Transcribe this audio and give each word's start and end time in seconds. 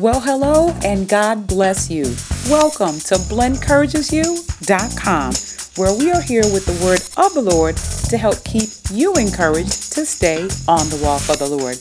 Well, 0.00 0.20
hello 0.20 0.74
and 0.82 1.06
God 1.06 1.46
bless 1.46 1.90
you. 1.90 2.04
Welcome 2.48 2.98
to 3.00 3.16
blendencouragesyou.com, 3.28 5.34
where 5.76 5.92
we 5.92 6.10
are 6.10 6.22
here 6.22 6.50
with 6.54 6.64
the 6.64 6.72
word 6.82 7.02
of 7.22 7.34
the 7.34 7.42
Lord 7.42 7.76
to 8.08 8.16
help 8.16 8.42
keep 8.42 8.70
you 8.90 9.12
encouraged 9.16 9.92
to 9.92 10.06
stay 10.06 10.44
on 10.66 10.88
the 10.88 10.98
walk 11.04 11.28
of 11.28 11.38
the 11.38 11.46
Lord. 11.46 11.76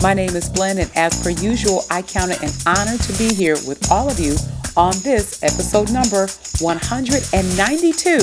My 0.00 0.14
name 0.14 0.34
is 0.36 0.48
Blend, 0.48 0.78
and 0.78 0.90
as 0.96 1.22
per 1.22 1.28
usual, 1.28 1.84
I 1.90 2.00
count 2.00 2.30
it 2.30 2.42
an 2.42 2.48
honor 2.64 2.96
to 2.96 3.12
be 3.18 3.34
here 3.34 3.58
with 3.68 3.92
all 3.92 4.08
of 4.08 4.18
you 4.18 4.36
on 4.74 4.94
this 5.02 5.42
episode 5.42 5.92
number 5.92 6.28
192 6.64 8.16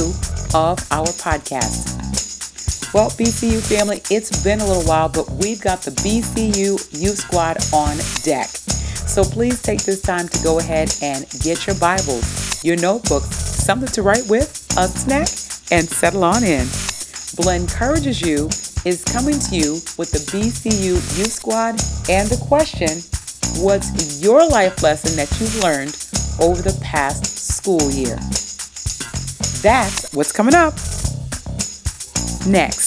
of 0.58 0.80
our 0.90 1.14
podcast. 1.22 1.94
Well, 2.92 3.12
BCU 3.12 3.62
family, 3.62 4.02
it's 4.10 4.44
been 4.44 4.62
a 4.62 4.66
little 4.66 4.88
while, 4.90 5.10
but 5.10 5.30
we've 5.30 5.62
got 5.62 5.84
the 5.84 5.92
BCU 5.92 6.80
Youth 7.00 7.20
Squad 7.20 7.58
on 7.72 7.98
deck. 8.24 8.50
So 9.08 9.24
please 9.24 9.62
take 9.62 9.84
this 9.84 10.02
time 10.02 10.28
to 10.28 10.44
go 10.44 10.60
ahead 10.60 10.94
and 11.02 11.26
get 11.42 11.66
your 11.66 11.76
Bibles, 11.78 12.64
your 12.64 12.76
notebooks, 12.76 13.36
something 13.36 13.88
to 13.90 14.04
write 14.04 14.28
with, 14.28 14.68
a 14.78 14.88
snack, 14.88 15.30
and 15.72 15.88
settle 15.88 16.24
on 16.24 16.44
in. 16.44 16.68
Blend 17.36 17.64
Encourages 17.64 18.22
You 18.22 18.46
is 18.86 19.04
coming 19.04 19.40
to 19.40 19.56
you 19.56 19.74
with 19.98 20.12
the 20.12 20.20
BCU 20.32 21.18
Youth 21.18 21.32
Squad 21.32 21.76
and 22.10 22.30
the 22.30 22.38
question 22.48 23.02
What's 23.64 24.22
your 24.22 24.48
life 24.48 24.84
lesson 24.84 25.16
that 25.16 25.32
you've 25.40 25.64
learned 25.64 25.96
over 26.40 26.62
the 26.62 26.78
past 26.84 27.26
school 27.26 27.90
year? 27.90 28.18
That's 29.64 30.14
what's 30.14 30.32
coming 30.32 30.54
up. 30.54 30.74
Next. 32.48 32.87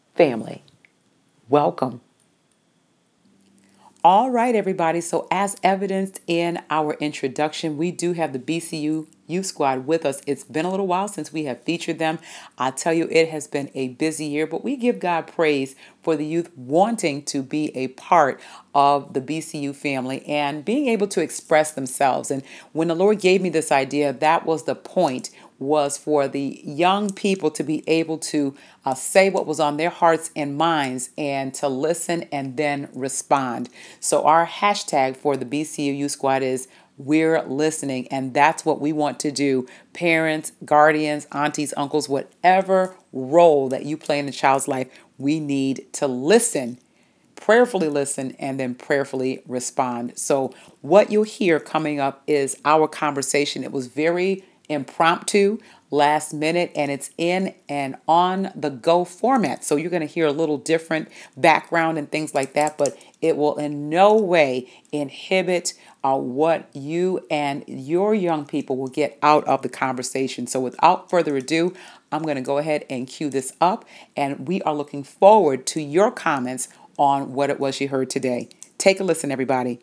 family. 0.15 0.63
Welcome. 1.49 2.01
All 4.03 4.31
right, 4.31 4.55
everybody. 4.55 4.99
So, 4.99 5.27
as 5.29 5.57
evidenced 5.61 6.21
in 6.25 6.59
our 6.71 6.93
introduction, 6.95 7.77
we 7.77 7.91
do 7.91 8.13
have 8.13 8.33
the 8.33 8.39
BCU 8.39 9.05
Youth 9.27 9.45
Squad 9.45 9.85
with 9.85 10.07
us. 10.07 10.23
It's 10.25 10.43
been 10.43 10.65
a 10.65 10.71
little 10.71 10.87
while 10.87 11.07
since 11.07 11.31
we 11.31 11.43
have 11.43 11.61
featured 11.61 11.99
them. 11.99 12.17
I 12.57 12.71
tell 12.71 12.93
you, 12.93 13.07
it 13.11 13.29
has 13.29 13.45
been 13.45 13.69
a 13.75 13.89
busy 13.89 14.25
year, 14.25 14.47
but 14.47 14.63
we 14.63 14.75
give 14.75 14.99
God 14.99 15.27
praise 15.27 15.75
for 16.01 16.15
the 16.15 16.25
youth 16.25 16.49
wanting 16.57 17.23
to 17.25 17.43
be 17.43 17.75
a 17.77 17.89
part 17.89 18.41
of 18.73 19.13
the 19.13 19.21
BCU 19.21 19.75
family 19.75 20.25
and 20.25 20.65
being 20.65 20.87
able 20.87 21.07
to 21.09 21.21
express 21.21 21.71
themselves. 21.71 22.31
And 22.31 22.41
when 22.73 22.87
the 22.87 22.95
Lord 22.95 23.19
gave 23.19 23.39
me 23.39 23.49
this 23.49 23.71
idea, 23.71 24.13
that 24.13 24.47
was 24.47 24.63
the 24.63 24.73
point 24.73 25.29
was 25.61 25.97
for 25.97 26.27
the 26.27 26.59
young 26.65 27.13
people 27.13 27.51
to 27.51 27.63
be 27.63 27.83
able 27.87 28.17
to 28.17 28.55
uh, 28.83 28.95
say 28.95 29.29
what 29.29 29.45
was 29.45 29.59
on 29.59 29.77
their 29.77 29.91
hearts 29.91 30.31
and 30.35 30.57
minds 30.57 31.11
and 31.17 31.53
to 31.53 31.67
listen 31.67 32.23
and 32.31 32.57
then 32.57 32.89
respond. 32.93 33.69
So, 33.99 34.25
our 34.25 34.47
hashtag 34.47 35.15
for 35.15 35.37
the 35.37 35.45
BCU 35.45 36.09
Squad 36.09 36.41
is 36.41 36.67
we're 36.97 37.41
listening, 37.43 38.07
and 38.09 38.33
that's 38.33 38.65
what 38.65 38.81
we 38.81 38.91
want 38.91 39.19
to 39.21 39.31
do. 39.31 39.67
Parents, 39.93 40.51
guardians, 40.65 41.27
aunties, 41.31 41.73
uncles, 41.77 42.09
whatever 42.09 42.95
role 43.13 43.69
that 43.69 43.85
you 43.85 43.97
play 43.97 44.19
in 44.19 44.27
a 44.27 44.31
child's 44.31 44.67
life, 44.67 44.87
we 45.17 45.39
need 45.39 45.85
to 45.93 46.07
listen 46.07 46.79
prayerfully 47.35 47.89
listen 47.89 48.35
and 48.37 48.59
then 48.59 48.75
prayerfully 48.75 49.41
respond. 49.47 50.13
So, 50.15 50.53
what 50.81 51.11
you'll 51.11 51.23
hear 51.23 51.59
coming 51.59 51.99
up 51.99 52.21
is 52.27 52.55
our 52.63 52.87
conversation. 52.87 53.63
It 53.63 53.71
was 53.71 53.87
very 53.87 54.43
impromptu, 54.71 55.59
last 55.91 56.33
minute, 56.33 56.71
and 56.75 56.89
it's 56.89 57.11
in 57.17 57.53
and 57.67 57.97
on 58.07 58.51
the 58.55 58.69
go 58.69 59.03
format. 59.03 59.63
So 59.63 59.75
you're 59.75 59.89
going 59.89 60.07
to 60.07 60.07
hear 60.07 60.25
a 60.25 60.31
little 60.31 60.57
different 60.57 61.09
background 61.35 61.97
and 61.97 62.09
things 62.09 62.33
like 62.33 62.53
that, 62.53 62.77
but 62.77 62.97
it 63.21 63.35
will 63.37 63.57
in 63.57 63.89
no 63.89 64.15
way 64.15 64.69
inhibit 64.91 65.73
uh, 66.03 66.17
what 66.17 66.69
you 66.73 67.25
and 67.29 67.63
your 67.67 68.15
young 68.15 68.45
people 68.45 68.77
will 68.77 68.87
get 68.87 69.19
out 69.21 69.45
of 69.47 69.61
the 69.61 69.69
conversation. 69.69 70.47
So 70.47 70.59
without 70.59 71.09
further 71.09 71.35
ado, 71.35 71.73
I'm 72.11 72.23
going 72.23 72.35
to 72.35 72.41
go 72.41 72.57
ahead 72.57 72.85
and 72.89 73.07
cue 73.07 73.29
this 73.29 73.53
up, 73.61 73.85
and 74.15 74.47
we 74.47 74.61
are 74.63 74.73
looking 74.73 75.03
forward 75.03 75.65
to 75.67 75.81
your 75.81 76.11
comments 76.11 76.69
on 76.97 77.33
what 77.33 77.49
it 77.49 77.59
was 77.59 77.79
you 77.79 77.89
heard 77.89 78.09
today. 78.09 78.49
Take 78.77 78.99
a 78.99 79.03
listen, 79.03 79.31
everybody. 79.31 79.79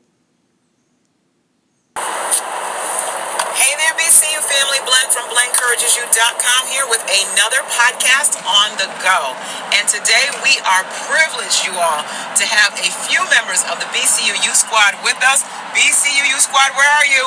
Here 6.19 6.83
with 6.91 7.03
another 7.07 7.63
podcast 7.71 8.35
on 8.43 8.75
the 8.75 8.91
go. 9.07 9.39
And 9.79 9.87
today 9.87 10.27
we 10.43 10.59
are 10.67 10.83
privileged, 11.07 11.63
you 11.63 11.75
all, 11.79 12.03
to 12.35 12.45
have 12.47 12.75
a 12.75 12.91
few 13.07 13.23
members 13.31 13.63
of 13.71 13.79
the 13.79 13.87
BCU 13.95 14.35
Youth 14.43 14.59
Squad 14.59 14.99
with 15.07 15.19
us. 15.23 15.47
BCU 15.79 16.27
Youth 16.27 16.43
Squad, 16.43 16.75
where 16.75 16.91
are 16.91 17.07
you? 17.07 17.23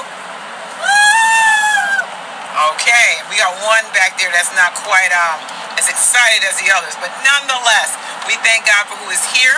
Okay, 2.76 3.10
we 3.32 3.40
got 3.40 3.56
one 3.64 3.88
back 3.96 4.20
there 4.20 4.28
that's 4.36 4.52
not 4.60 4.76
quite 4.76 5.12
um, 5.16 5.40
as 5.80 5.88
excited 5.88 6.44
as 6.44 6.60
the 6.60 6.68
others, 6.76 6.94
but 7.00 7.16
nonetheless, 7.24 7.96
we 8.28 8.36
thank 8.44 8.68
God 8.68 8.92
for 8.92 9.00
who 9.04 9.10
is 9.16 9.24
here. 9.32 9.56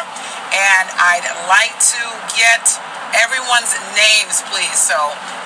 And 0.54 0.86
I'd 1.02 1.26
like 1.50 1.74
to 1.74 2.04
get 2.38 2.62
everyone's 3.18 3.74
names, 3.94 4.42
please. 4.50 4.74
So, 4.78 4.98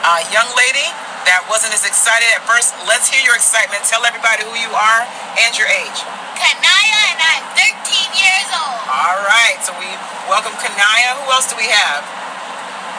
uh, 0.04 0.24
young 0.32 0.48
lady, 0.56 0.88
that 1.28 1.44
wasn't 1.52 1.76
as 1.76 1.84
excited 1.84 2.28
at 2.32 2.44
first. 2.48 2.72
Let's 2.88 3.12
hear 3.12 3.20
your 3.20 3.36
excitement. 3.36 3.84
Tell 3.84 4.04
everybody 4.08 4.48
who 4.48 4.56
you 4.56 4.72
are 4.72 5.02
and 5.44 5.52
your 5.60 5.68
age. 5.68 6.00
Kanaya, 6.40 7.00
and 7.12 7.20
I'm 7.20 7.44
13 7.84 7.84
years 8.16 8.48
old. 8.56 8.80
All 8.88 9.20
right, 9.28 9.60
so 9.60 9.76
we 9.76 9.90
welcome 10.32 10.56
Kanaya. 10.56 11.20
Who 11.20 11.28
else 11.34 11.52
do 11.52 11.60
we 11.60 11.68
have? 11.68 12.06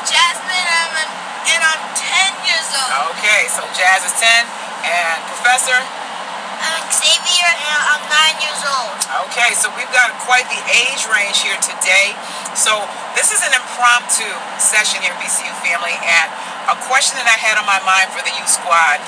Jasmine, 0.05 0.69
I'm, 0.69 0.93
and 1.57 1.61
I'm 1.65 1.83
10 1.97 2.49
years 2.49 2.69
old. 2.77 3.17
Okay, 3.17 3.49
so 3.49 3.65
Jazz 3.73 4.05
is 4.05 4.15
10, 4.21 4.29
and 4.85 5.17
Professor? 5.33 5.79
I'm 6.59 6.85
Xavier, 6.91 7.49
and 7.49 7.81
I'm 7.95 8.03
9 8.11 8.45
years 8.45 8.63
old. 8.67 8.99
Okay, 9.31 9.55
so 9.55 9.71
we've 9.79 9.91
got 9.95 10.11
quite 10.27 10.45
the 10.51 10.61
age 10.69 11.07
range 11.09 11.39
here 11.41 11.57
today. 11.63 12.13
So 12.59 12.75
this 13.15 13.31
is 13.31 13.39
an 13.47 13.55
impromptu 13.55 14.27
session 14.59 14.99
here, 14.99 15.15
BCU 15.23 15.47
family, 15.63 15.95
and 15.95 16.27
a 16.67 16.75
question 16.91 17.15
that 17.23 17.31
I 17.31 17.39
had 17.39 17.55
on 17.55 17.63
my 17.71 17.79
mind 17.87 18.11
for 18.11 18.19
the 18.19 18.35
youth 18.35 18.51
squad, 18.51 18.99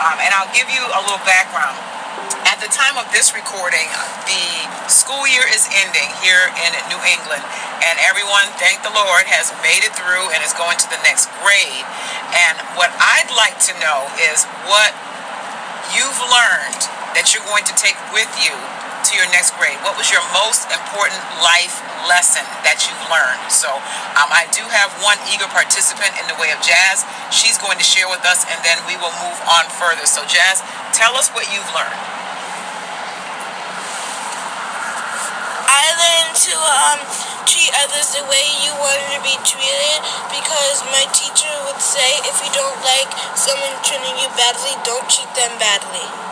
um, 0.00 0.16
and 0.16 0.32
I'll 0.32 0.48
give 0.56 0.64
you 0.72 0.80
a 0.80 1.00
little 1.04 1.20
background. 1.28 1.76
At 2.48 2.56
the 2.56 2.72
time 2.72 2.96
of 2.96 3.04
this 3.12 3.36
recording, 3.36 3.84
the 4.24 4.48
school 4.88 5.28
year 5.28 5.44
is 5.44 5.68
ending 5.76 6.08
here 6.24 6.48
in 6.56 6.72
New 6.88 6.96
England, 7.04 7.44
and 7.84 8.00
everyone, 8.00 8.48
thank 8.56 8.80
the 8.80 8.96
Lord, 8.96 9.28
has 9.28 9.52
made 9.60 9.84
it 9.84 9.92
through 9.92 10.32
and 10.32 10.40
is 10.40 10.56
going 10.56 10.80
to 10.80 10.88
the 10.88 10.96
next 11.04 11.28
grade. 11.44 11.84
And 12.32 12.56
what 12.80 12.88
I'd 12.96 13.28
like 13.36 13.60
to 13.68 13.76
know 13.76 14.08
is 14.32 14.48
what 14.64 14.96
you've 15.92 16.16
learned 16.32 16.80
that 17.12 17.36
you're 17.36 17.44
going 17.44 17.68
to 17.68 17.76
take 17.76 18.00
with 18.16 18.32
you 18.40 18.56
to 19.06 19.14
your 19.14 19.30
next 19.30 19.54
grade, 19.54 19.78
what 19.86 19.94
was 19.94 20.10
your 20.10 20.22
most 20.34 20.66
important 20.66 21.22
life 21.38 21.78
lesson 22.10 22.42
that 22.66 22.82
you've 22.90 23.04
learned? 23.06 23.38
So 23.54 23.70
um, 24.18 24.30
I 24.34 24.50
do 24.50 24.66
have 24.66 24.90
one 24.98 25.14
eager 25.30 25.46
participant 25.46 26.10
in 26.18 26.26
the 26.26 26.34
way 26.42 26.50
of 26.50 26.58
Jazz. 26.58 27.06
She's 27.30 27.54
going 27.54 27.78
to 27.78 27.86
share 27.86 28.10
with 28.10 28.26
us, 28.26 28.42
and 28.50 28.58
then 28.66 28.82
we 28.90 28.98
will 28.98 29.14
move 29.22 29.38
on 29.46 29.70
further. 29.78 30.10
So 30.10 30.26
Jazz, 30.26 30.58
tell 30.90 31.14
us 31.14 31.30
what 31.30 31.46
you've 31.54 31.70
learned. 31.70 31.94
I 35.70 35.86
learned 35.94 36.34
to 36.50 36.54
um, 36.58 36.98
treat 37.46 37.70
others 37.86 38.10
the 38.10 38.26
way 38.26 38.42
you 38.66 38.74
want 38.74 39.02
to 39.14 39.22
be 39.22 39.38
treated 39.46 40.02
because 40.34 40.82
my 40.90 41.06
teacher 41.14 41.54
would 41.70 41.78
say 41.78 42.18
if 42.26 42.42
you 42.42 42.50
don't 42.50 42.78
like 42.82 43.10
someone 43.38 43.70
treating 43.86 44.18
you 44.18 44.26
badly, 44.34 44.74
don't 44.82 45.06
treat 45.06 45.30
them 45.38 45.54
badly. 45.62 46.25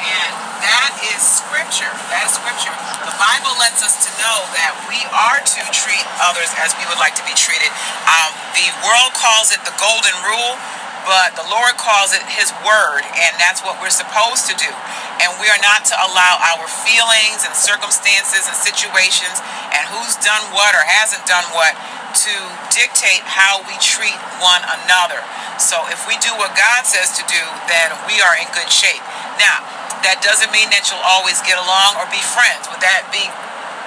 And 0.00 0.32
that 0.64 0.92
is 1.12 1.20
scripture. 1.20 1.92
That 2.08 2.24
is 2.24 2.36
scripture. 2.36 2.72
The 3.04 3.16
Bible 3.20 3.52
lets 3.60 3.84
us 3.84 4.00
to 4.08 4.10
know 4.20 4.38
that 4.56 4.72
we 4.88 5.00
are 5.12 5.40
to 5.40 5.60
treat 5.72 6.04
others 6.24 6.52
as 6.60 6.72
we 6.80 6.84
would 6.88 7.00
like 7.00 7.16
to 7.20 7.24
be 7.28 7.36
treated. 7.36 7.68
Um, 8.08 8.32
the 8.56 8.68
world 8.84 9.12
calls 9.12 9.52
it 9.52 9.60
the 9.68 9.76
golden 9.76 10.16
rule, 10.24 10.56
but 11.04 11.36
the 11.36 11.46
Lord 11.48 11.76
calls 11.80 12.12
it 12.12 12.20
His 12.32 12.52
word, 12.64 13.04
and 13.04 13.32
that's 13.40 13.64
what 13.64 13.80
we're 13.80 13.92
supposed 13.92 14.48
to 14.52 14.56
do. 14.56 14.72
And 15.20 15.32
we 15.40 15.48
are 15.52 15.60
not 15.60 15.84
to 15.92 15.96
allow 16.00 16.40
our 16.52 16.64
feelings 16.64 17.44
and 17.44 17.52
circumstances 17.52 18.48
and 18.48 18.56
situations 18.56 19.40
and 19.76 19.84
who's 19.92 20.16
done 20.24 20.40
what 20.56 20.72
or 20.72 20.84
hasn't 20.84 21.24
done 21.28 21.44
what 21.52 21.76
to 22.24 22.34
dictate 22.72 23.22
how 23.22 23.62
we 23.68 23.76
treat 23.78 24.16
one 24.42 24.64
another. 24.82 25.22
So 25.60 25.76
if 25.92 26.08
we 26.08 26.16
do 26.18 26.32
what 26.40 26.56
God 26.56 26.88
says 26.88 27.12
to 27.20 27.24
do, 27.28 27.42
then 27.68 27.92
we 28.08 28.18
are 28.24 28.34
in 28.40 28.48
good 28.56 28.72
shape. 28.72 29.02
Now, 29.38 29.62
that 30.06 30.24
doesn't 30.24 30.50
mean 30.52 30.70
that 30.72 30.88
you'll 30.88 31.04
always 31.04 31.40
get 31.44 31.60
along 31.60 32.00
or 32.00 32.08
be 32.08 32.20
friends. 32.20 32.68
Would 32.72 32.82
that 32.82 33.08
be 33.12 33.24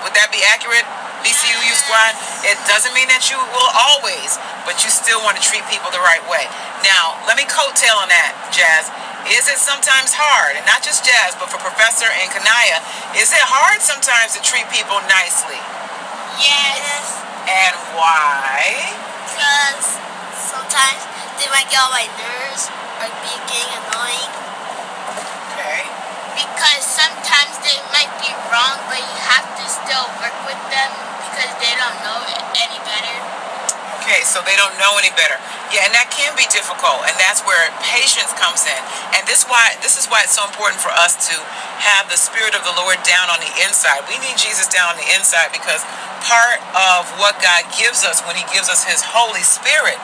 would 0.03 0.13
that 0.19 0.29
be 0.35 0.43
accurate? 0.43 0.83
BCU 1.23 1.71
squad, 1.79 2.19
it 2.43 2.59
doesn't 2.67 2.91
mean 2.91 3.07
that 3.07 3.31
you 3.31 3.39
will 3.39 3.71
always, 3.71 4.35
but 4.67 4.83
you 4.83 4.91
still 4.91 5.23
want 5.23 5.39
to 5.39 5.43
treat 5.43 5.63
people 5.71 5.87
the 5.87 6.03
right 6.03 6.19
way. 6.27 6.43
Now, 6.83 7.15
let 7.23 7.39
me 7.39 7.47
coattail 7.47 7.95
on 7.95 8.11
that, 8.11 8.35
Jazz. 8.51 8.91
Is 9.31 9.47
it 9.47 9.55
sometimes 9.55 10.11
hard, 10.11 10.59
and 10.59 10.67
not 10.67 10.83
just 10.83 11.07
Jazz, 11.07 11.31
but 11.39 11.47
for 11.47 11.55
Professor 11.63 12.11
and 12.11 12.27
Kanaya, 12.27 12.83
is 13.15 13.31
it 13.31 13.39
hard 13.39 13.79
sometimes 13.79 14.35
to 14.35 14.43
treat 14.43 14.67
people 14.67 14.99
nicely? 15.07 15.55
Yes. 16.43 17.23
And 17.47 17.75
why? 17.95 18.83
Because 19.31 19.95
sometimes 20.35 21.07
they 21.39 21.47
might 21.47 21.71
get 21.71 21.79
on 21.87 21.91
my 21.95 22.03
nerves 22.19 22.67
or 22.99 23.07
be 23.23 23.31
getting 23.47 23.71
annoying. 23.79 24.31
Okay. 25.55 25.92
Because 26.33 26.81
sometimes 26.81 27.53
they 27.61 27.77
might 27.93 28.09
be 28.21 28.33
wrong, 28.49 28.81
but 28.89 28.97
you 28.99 29.17
have 29.29 29.45
to 29.57 29.65
still 29.69 30.05
work 30.17 30.35
with 30.49 30.59
them 30.73 30.89
because 31.29 31.53
they 31.61 31.73
don't 31.77 31.97
know 32.01 32.19
any 32.57 32.79
better. 32.85 33.15
Okay, 34.03 34.19
so 34.27 34.43
they 34.43 34.59
don't 34.59 34.75
know 34.75 34.99
any 34.99 35.15
better. 35.15 35.39
Yeah, 35.71 35.87
and 35.87 35.95
that 35.95 36.11
can 36.11 36.35
be 36.35 36.43
difficult, 36.51 37.07
and 37.07 37.15
that's 37.15 37.39
where 37.47 37.71
patience 37.79 38.35
comes 38.35 38.67
in. 38.67 38.81
And 39.15 39.23
this 39.23 39.47
why 39.47 39.79
this 39.79 39.95
is 39.95 40.11
why 40.11 40.27
it's 40.27 40.35
so 40.35 40.43
important 40.43 40.83
for 40.83 40.91
us 40.91 41.15
to 41.31 41.35
have 41.81 42.11
the 42.11 42.19
spirit 42.19 42.51
of 42.51 42.67
the 42.67 42.75
Lord 42.75 42.99
down 43.07 43.31
on 43.31 43.39
the 43.39 43.49
inside. 43.63 44.03
We 44.11 44.19
need 44.19 44.35
Jesus 44.35 44.67
down 44.67 44.91
on 44.91 44.97
the 44.99 45.07
inside 45.15 45.55
because 45.55 45.81
part 46.19 46.59
of 46.75 47.07
what 47.15 47.39
God 47.39 47.63
gives 47.73 48.03
us 48.03 48.19
when 48.27 48.35
He 48.35 48.43
gives 48.51 48.67
us 48.67 48.83
His 48.83 49.01
Holy 49.01 49.41
Spirit 49.41 49.97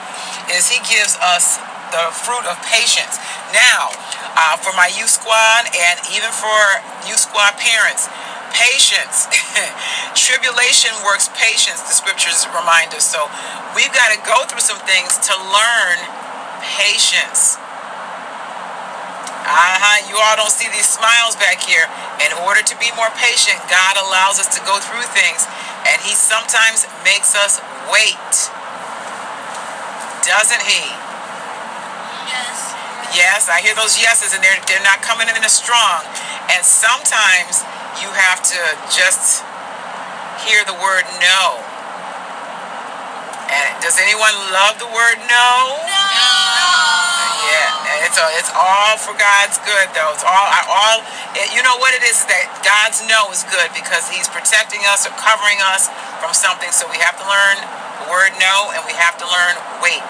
is 0.48 0.72
He 0.72 0.80
gives 0.88 1.20
us 1.20 1.60
the 1.92 2.08
fruit 2.14 2.46
of 2.48 2.56
patience. 2.66 3.18
Now, 3.52 3.92
uh, 4.40 4.56
for 4.56 4.72
my 4.72 4.88
youth 4.88 5.12
squad 5.12 5.68
and 5.68 6.00
even 6.16 6.32
for 6.32 6.80
youth 7.04 7.20
squad 7.20 7.60
parents, 7.60 8.08
patience. 8.56 9.28
Tribulation 10.16 10.96
works 11.04 11.28
patience, 11.36 11.84
the 11.84 11.92
scriptures 11.92 12.48
remind 12.56 12.96
us. 12.96 13.04
So 13.04 13.28
we've 13.76 13.92
got 13.92 14.16
to 14.16 14.18
go 14.24 14.48
through 14.48 14.64
some 14.64 14.80
things 14.88 15.20
to 15.28 15.36
learn 15.36 16.00
patience. 16.64 17.60
Uh-huh. 19.50 20.08
You 20.08 20.16
all 20.16 20.36
don't 20.40 20.52
see 20.52 20.70
these 20.72 20.88
smiles 20.88 21.36
back 21.36 21.60
here. 21.60 21.84
In 22.24 22.32
order 22.46 22.62
to 22.62 22.74
be 22.78 22.88
more 22.96 23.10
patient, 23.18 23.58
God 23.68 23.98
allows 23.98 24.38
us 24.38 24.48
to 24.56 24.60
go 24.62 24.78
through 24.78 25.04
things, 25.10 25.44
and 25.84 25.98
He 26.00 26.14
sometimes 26.14 26.86
makes 27.04 27.34
us 27.34 27.58
wait. 27.90 28.36
Doesn't 30.22 30.64
He? 30.64 31.09
Yes. 33.14 33.50
I 33.50 33.60
hear 33.60 33.74
those 33.74 33.98
yeses, 33.98 34.34
and 34.34 34.42
they're 34.42 34.58
they're 34.70 34.84
not 34.86 35.02
coming 35.02 35.26
in 35.26 35.34
as 35.42 35.54
strong. 35.54 36.06
And 36.50 36.62
sometimes 36.62 37.62
you 38.02 38.08
have 38.10 38.42
to 38.54 38.60
just 38.90 39.42
hear 40.46 40.62
the 40.64 40.76
word 40.78 41.04
no. 41.20 41.60
And 43.50 43.66
does 43.82 43.98
anyone 43.98 44.32
love 44.54 44.78
the 44.78 44.86
word 44.86 45.18
no? 45.26 45.50
No. 45.82 45.90
Uh, 45.90 47.34
yeah, 47.50 47.90
and 47.90 47.98
it's 48.06 48.14
a, 48.14 48.26
it's 48.38 48.52
all 48.54 48.94
for 48.94 49.10
God's 49.18 49.58
good 49.66 49.90
though. 49.90 50.14
It's 50.14 50.22
all 50.22 50.46
I 50.46 50.62
all 50.70 51.02
it, 51.34 51.50
you 51.50 51.66
know 51.66 51.74
what 51.82 51.98
it 51.98 52.06
is 52.06 52.22
is 52.22 52.28
that 52.30 52.46
God's 52.62 53.02
no 53.10 53.26
is 53.34 53.42
good 53.50 53.74
because 53.74 54.06
He's 54.06 54.30
protecting 54.30 54.86
us 54.86 55.02
or 55.02 55.12
covering 55.18 55.58
us 55.74 55.90
from 56.22 56.30
something. 56.30 56.70
So 56.70 56.86
we 56.86 57.02
have 57.02 57.18
to 57.18 57.26
learn 57.26 57.58
the 58.02 58.06
word 58.06 58.38
no, 58.38 58.70
and 58.70 58.86
we 58.86 58.94
have 58.94 59.18
to 59.18 59.26
learn 59.26 59.58
wait. 59.82 60.02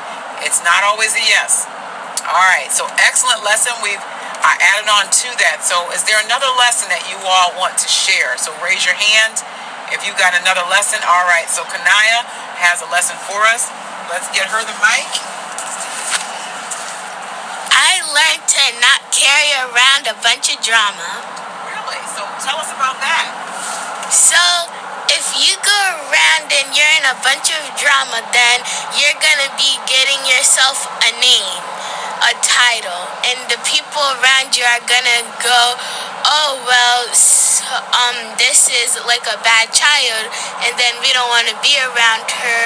It's 0.44 0.60
not 0.60 0.84
always 0.84 1.16
a 1.16 1.24
yes. 1.24 1.64
All 2.26 2.46
right, 2.46 2.70
so 2.70 2.86
excellent 3.02 3.42
lesson. 3.42 3.72
We've 3.82 4.02
I 4.40 4.56
added 4.56 4.88
on 4.88 5.04
to 5.04 5.28
that. 5.44 5.60
So 5.60 5.92
is 5.92 6.00
there 6.08 6.16
another 6.24 6.48
lesson 6.56 6.88
that 6.88 7.04
you 7.12 7.20
all 7.20 7.52
want 7.60 7.76
to 7.76 7.88
share? 7.88 8.40
So 8.40 8.56
raise 8.64 8.88
your 8.88 8.96
hand 8.96 9.36
if 9.92 10.00
you 10.08 10.16
got 10.16 10.32
another 10.32 10.64
lesson. 10.72 10.96
All 11.04 11.28
right, 11.28 11.44
so 11.44 11.60
Kanaya 11.68 12.24
has 12.56 12.80
a 12.80 12.88
lesson 12.88 13.20
for 13.28 13.44
us. 13.52 13.68
Let's 14.08 14.32
get 14.32 14.48
her 14.48 14.64
the 14.64 14.76
mic. 14.80 15.08
I 17.70 18.00
learned 18.10 18.44
to 18.48 18.64
not 18.80 19.00
carry 19.12 19.52
around 19.60 20.08
a 20.08 20.16
bunch 20.24 20.48
of 20.50 20.58
drama. 20.64 21.20
Really? 21.68 22.00
So 22.16 22.24
tell 22.40 22.56
us 22.58 22.72
about 22.72 22.96
that. 23.04 23.28
So, 24.10 24.40
if 25.14 25.38
you 25.38 25.54
go 25.62 25.80
around 26.06 26.50
and 26.50 26.74
you're 26.74 26.94
in 26.98 27.06
a 27.06 27.18
bunch 27.22 27.54
of 27.54 27.62
drama, 27.78 28.26
then 28.34 28.58
you're 28.98 29.18
gonna 29.22 29.50
be 29.54 29.78
getting 29.86 30.18
yourself 30.26 30.82
a 31.06 31.10
name, 31.22 31.62
a 32.20 32.32
title, 32.44 33.02
and 33.24 33.38
the 33.48 33.60
people 33.64 34.04
around 34.20 34.52
you 34.56 34.64
are 34.64 34.82
gonna 34.84 35.24
go, 35.40 35.60
oh 36.28 36.60
well, 36.68 37.08
um, 37.96 38.16
this 38.36 38.68
is 38.68 39.00
like 39.08 39.24
a 39.28 39.38
bad 39.40 39.72
child, 39.72 40.28
and 40.64 40.72
then 40.76 40.94
we 41.00 41.12
don't 41.16 41.28
want 41.32 41.48
to 41.48 41.56
be 41.64 41.76
around 41.80 42.28
her, 42.28 42.64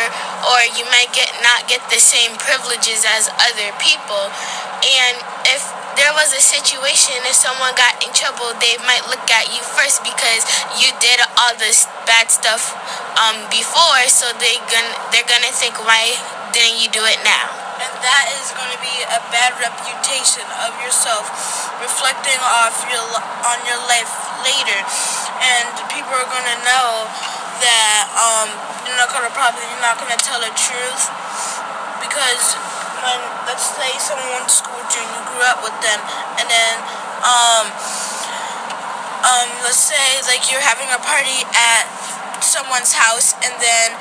or 0.50 0.58
you 0.74 0.84
might 0.90 1.10
get 1.14 1.30
not 1.42 1.66
get 1.70 1.82
the 1.90 2.00
same 2.02 2.34
privileges 2.36 3.06
as 3.06 3.30
other 3.38 3.70
people, 3.78 4.30
and 4.82 5.16
if 5.48 5.62
there 5.94 6.10
was 6.12 6.34
a 6.34 6.42
situation 6.42 7.14
if 7.22 7.38
someone 7.38 7.70
got 7.78 7.94
in 8.02 8.10
trouble 8.10 8.50
they 8.58 8.74
might 8.82 9.06
look 9.06 9.22
at 9.30 9.46
you 9.54 9.62
first 9.62 10.02
because 10.02 10.42
you 10.74 10.90
did 10.98 11.22
all 11.38 11.54
this 11.58 11.86
bad 12.06 12.30
stuff 12.30 12.74
um 13.14 13.46
before 13.46 14.02
so 14.10 14.26
they 14.42 14.58
gonna 14.66 14.94
they're 15.14 15.26
gonna 15.30 15.54
think 15.54 15.78
why 15.86 16.18
didn't 16.52 16.82
you 16.82 16.90
do 16.90 17.02
it 17.06 17.18
now 17.22 17.63
and 17.84 17.92
that 18.00 18.32
is 18.40 18.48
going 18.56 18.72
to 18.72 18.80
be 18.80 18.96
a 19.04 19.20
bad 19.28 19.52
reputation 19.60 20.44
of 20.64 20.72
yourself 20.80 21.28
reflecting 21.84 22.40
off 22.40 22.80
your 22.88 23.04
on 23.44 23.58
your 23.68 23.80
life 23.84 24.08
later. 24.40 24.80
And 25.44 25.68
people 25.92 26.16
are 26.16 26.28
going 26.28 26.48
to 26.48 26.58
know 26.64 27.04
that 27.60 28.08
um 28.16 28.48
you're 28.88 28.96
not 28.96 29.12
going 29.12 29.28
to 29.28 29.32
probably 29.36 29.64
you're 29.68 29.84
not 29.84 30.00
going 30.00 30.12
to 30.12 30.20
tell 30.20 30.40
the 30.40 30.52
truth 30.56 31.12
because 32.00 32.56
when 33.04 33.20
let's 33.44 33.68
say 33.76 33.92
someone 34.00 34.28
went 34.32 34.48
to 34.48 34.56
school 34.56 34.76
with 34.80 34.88
you 34.96 35.04
and 35.04 35.12
you 35.12 35.22
grew 35.28 35.44
up 35.44 35.60
with 35.60 35.76
them 35.84 36.00
and 36.40 36.46
then 36.48 36.74
um 37.20 37.64
um 39.28 39.48
let's 39.64 39.80
say 39.80 40.20
like 40.28 40.48
you're 40.48 40.64
having 40.64 40.88
a 40.88 41.00
party 41.04 41.44
at 41.52 41.84
someone's 42.40 42.92
house 42.92 43.32
and 43.44 43.54
then 43.60 43.96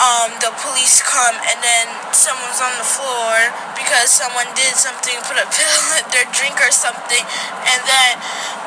um 0.00 0.32
the 0.40 0.52
police 0.62 1.04
come 1.04 1.36
and 1.52 1.58
then 1.60 1.86
someone's 2.14 2.60
on 2.60 2.72
the 2.80 2.86
floor 2.86 3.52
because 3.76 4.08
someone 4.08 4.48
did 4.56 4.72
something 4.72 5.16
put 5.28 5.36
a 5.36 5.46
pill 5.52 5.80
in 6.00 6.06
their 6.14 6.28
drink 6.32 6.56
or 6.60 6.72
something 6.72 7.24
and 7.68 7.80
then 7.84 8.16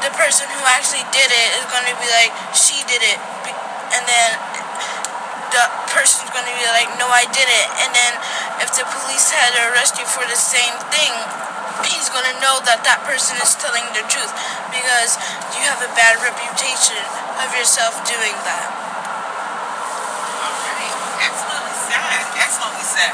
the 0.05 0.13
person 0.13 0.45
who 0.53 0.61
actually 0.69 1.01
did 1.09 1.29
it 1.33 1.49
is 1.57 1.65
going 1.73 1.85
to 1.89 1.95
be 1.97 2.07
like 2.13 2.29
she 2.53 2.77
did 2.85 3.01
it. 3.01 3.17
And 3.89 4.03
then 4.05 4.29
the 5.49 5.65
person's 5.89 6.29
going 6.29 6.45
to 6.45 6.55
be 6.55 6.67
like 6.69 6.89
no 7.01 7.07
i 7.09 7.25
did 7.33 7.47
it. 7.49 7.67
And 7.81 7.89
then 7.95 8.13
if 8.61 8.69
the 8.77 8.85
police 8.85 9.31
had 9.33 9.55
to 9.57 9.61
arrest 9.73 9.97
you 9.97 10.05
for 10.05 10.25
the 10.29 10.37
same 10.37 10.77
thing 10.93 11.11
he's 11.89 12.07
going 12.13 12.25
to 12.29 12.37
know 12.39 12.61
that 12.69 12.85
that 12.87 13.03
person 13.03 13.35
is 13.41 13.57
telling 13.57 13.83
the 13.97 14.03
truth 14.07 14.31
because 14.71 15.17
you 15.57 15.61
have 15.67 15.81
a 15.83 15.91
bad 15.97 16.15
reputation 16.23 17.01
of 17.41 17.51
yourself 17.57 17.99
doing 18.07 18.35
that 18.47 18.67
Okay, 20.45 20.89
excellently 21.25 21.75
said. 21.75 21.99
Said. 23.05 23.13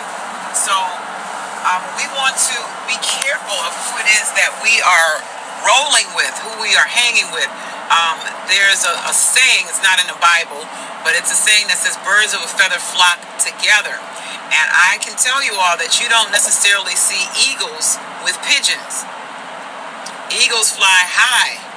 So 0.56 0.76
um, 1.68 1.84
we 2.00 2.08
want 2.16 2.40
to 2.40 2.58
be 2.88 2.96
careful 3.04 3.60
of 3.68 3.76
who 3.76 4.00
it 4.00 4.08
is 4.08 4.32
that 4.40 4.56
we 4.64 4.80
are 4.80 5.20
rolling 5.68 6.08
with, 6.16 6.32
who 6.42 6.52
we 6.64 6.74
are 6.80 6.88
hanging 6.88 7.28
with. 7.36 7.50
Um, 7.92 8.18
there's 8.48 8.88
a, 8.88 8.96
a 9.08 9.14
saying, 9.14 9.68
it's 9.68 9.84
not 9.84 10.00
in 10.00 10.08
the 10.08 10.18
Bible, 10.24 10.64
but 11.04 11.14
it's 11.20 11.32
a 11.32 11.36
saying 11.36 11.68
that 11.68 11.76
says 11.76 12.00
birds 12.08 12.32
of 12.32 12.40
a 12.40 12.52
feather 12.52 12.80
flock 12.80 13.20
together. 13.36 14.00
And 14.52 14.68
I 14.72 15.00
can 15.04 15.16
tell 15.20 15.44
you 15.44 15.56
all 15.60 15.76
that 15.76 16.00
you 16.00 16.08
don't 16.08 16.32
necessarily 16.32 16.96
see 16.96 17.20
eagles 17.36 18.00
with 18.24 18.40
pigeons. 18.48 19.04
Eagles 20.32 20.72
fly 20.72 21.04
high 21.08 21.71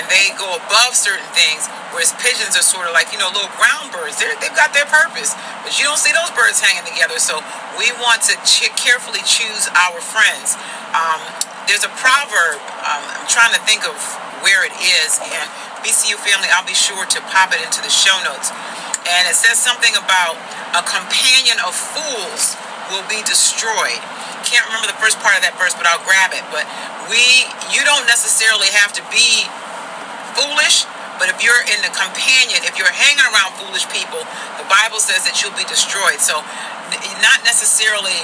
and 0.00 0.08
they 0.08 0.32
go 0.40 0.56
above 0.56 0.96
certain 0.96 1.28
things, 1.36 1.68
whereas 1.92 2.16
pigeons 2.16 2.56
are 2.56 2.64
sort 2.64 2.88
of 2.88 2.96
like, 2.96 3.12
you 3.12 3.20
know, 3.20 3.28
little 3.28 3.52
ground 3.60 3.92
birds. 3.92 4.16
They're, 4.16 4.32
they've 4.40 4.56
got 4.56 4.72
their 4.72 4.88
purpose, 4.88 5.36
but 5.60 5.76
you 5.76 5.84
don't 5.84 6.00
see 6.00 6.16
those 6.16 6.32
birds 6.32 6.56
hanging 6.56 6.88
together. 6.88 7.20
So 7.20 7.44
we 7.76 7.92
want 8.00 8.24
to 8.32 8.34
ch- 8.48 8.72
carefully 8.80 9.20
choose 9.28 9.68
our 9.76 10.00
friends. 10.00 10.56
Um, 10.96 11.20
there's 11.68 11.84
a 11.84 11.92
proverb, 12.00 12.58
um, 12.88 13.04
I'm 13.04 13.28
trying 13.28 13.52
to 13.52 13.60
think 13.68 13.84
of 13.84 13.94
where 14.40 14.64
it 14.64 14.72
is, 14.72 15.20
and 15.20 15.46
BCU 15.84 16.16
family, 16.16 16.48
I'll 16.48 16.66
be 16.66 16.76
sure 16.76 17.04
to 17.04 17.18
pop 17.28 17.52
it 17.52 17.60
into 17.60 17.84
the 17.84 17.92
show 17.92 18.16
notes. 18.24 18.48
And 19.04 19.28
it 19.28 19.36
says 19.36 19.60
something 19.60 19.92
about 19.96 20.40
a 20.72 20.82
companion 20.84 21.60
of 21.60 21.76
fools 21.76 22.56
will 22.88 23.04
be 23.06 23.20
destroyed. 23.24 24.00
Can't 24.44 24.66
remember 24.66 24.90
the 24.90 24.98
first 24.98 25.20
part 25.20 25.36
of 25.38 25.42
that 25.46 25.54
verse, 25.56 25.76
but 25.76 25.86
I'll 25.86 26.02
grab 26.04 26.34
it. 26.34 26.42
But 26.50 26.66
we, 27.06 27.46
you 27.70 27.80
don't 27.86 28.04
necessarily 28.04 28.68
have 28.76 28.92
to 28.98 29.02
be 29.08 29.46
foolish, 30.40 30.88
but 31.20 31.28
if 31.28 31.44
you're 31.44 31.60
in 31.68 31.84
the 31.84 31.92
companion, 31.92 32.64
if 32.64 32.80
you're 32.80 32.88
hanging 32.88 33.20
around 33.28 33.52
foolish 33.60 33.84
people, 33.92 34.24
the 34.56 34.64
Bible 34.72 34.98
says 34.98 35.28
that 35.28 35.44
you'll 35.44 35.56
be 35.56 35.68
destroyed. 35.68 36.16
So, 36.24 36.40
not 37.20 37.44
necessarily 37.44 38.16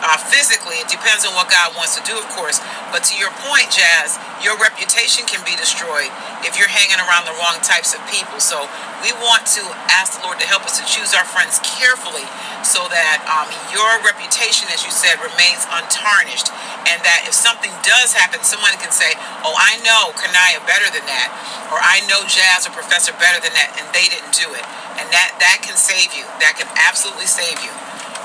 uh, 0.00 0.16
physically. 0.16 0.80
It 0.80 0.88
depends 0.88 1.24
on 1.24 1.32
what 1.36 1.52
God 1.52 1.76
wants 1.76 1.96
to 1.96 2.02
do, 2.04 2.16
of 2.16 2.26
course. 2.32 2.60
But 2.92 3.04
to 3.12 3.14
your 3.16 3.30
point, 3.44 3.68
Jazz, 3.72 4.16
your 4.40 4.56
reputation 4.56 5.28
can 5.28 5.44
be 5.44 5.54
destroyed 5.56 6.08
if 6.44 6.56
you're 6.56 6.72
hanging 6.72 7.00
around 7.00 7.28
the 7.28 7.36
wrong 7.36 7.60
types 7.60 7.92
of 7.92 8.00
people. 8.08 8.40
So 8.40 8.64
we 9.04 9.12
want 9.20 9.44
to 9.56 9.62
ask 9.92 10.16
the 10.16 10.24
Lord 10.24 10.40
to 10.40 10.48
help 10.48 10.64
us 10.64 10.80
to 10.80 10.84
choose 10.84 11.12
our 11.12 11.24
friends 11.24 11.60
carefully 11.64 12.24
so 12.64 12.84
that 12.92 13.24
um, 13.28 13.48
your 13.72 13.88
reputation, 14.04 14.68
as 14.72 14.84
you 14.84 14.92
said, 14.92 15.20
remains 15.20 15.64
untarnished. 15.72 16.52
And 16.88 16.98
that 17.04 17.28
if 17.28 17.36
something 17.36 17.72
does 17.84 18.16
happen, 18.16 18.40
someone 18.42 18.72
can 18.80 18.92
say, 18.92 19.12
Oh, 19.44 19.52
I 19.56 19.80
know 19.84 20.12
Kanaya 20.16 20.60
better 20.64 20.88
than 20.88 21.04
that. 21.08 21.28
Or 21.72 21.78
I 21.78 22.02
know 22.08 22.24
Jazz 22.26 22.66
or 22.66 22.72
Professor 22.72 23.12
better 23.20 23.40
than 23.40 23.52
that. 23.54 23.76
And 23.78 23.86
they 23.92 24.08
didn't 24.08 24.32
do 24.36 24.48
it. 24.52 24.64
And 25.00 25.06
that, 25.12 25.36
that 25.40 25.60
can 25.64 25.76
save 25.76 26.12
you. 26.16 26.24
That 26.40 26.56
can 26.56 26.68
absolutely 26.76 27.28
save 27.28 27.60
you. 27.64 27.72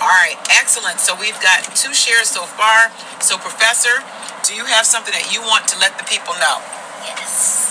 All 0.06 0.14
right, 0.14 0.38
excellent. 0.62 1.02
So 1.02 1.18
we've 1.18 1.42
got 1.42 1.66
two 1.74 1.90
shares 1.90 2.30
so 2.30 2.46
far. 2.46 2.94
So, 3.26 3.42
Professor, 3.42 4.06
do 4.46 4.54
you 4.54 4.70
have 4.70 4.86
something 4.86 5.10
that 5.18 5.34
you 5.34 5.42
want 5.42 5.66
to 5.74 5.82
let 5.82 5.98
the 5.98 6.06
people 6.06 6.38
know? 6.38 6.62
Yes. 7.02 7.66